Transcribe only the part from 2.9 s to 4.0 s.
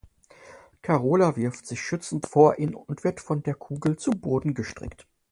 wird von der Kugel